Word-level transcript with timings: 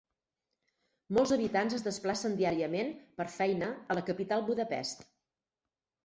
Molts 1.17 1.33
habitants 1.35 1.75
es 1.79 1.83
desplacen 1.87 2.37
diàriament 2.39 2.89
per 3.21 3.27
feina 3.33 3.67
a 3.89 3.99
la 3.99 4.03
capital 4.09 4.45
Budapest. 4.49 5.05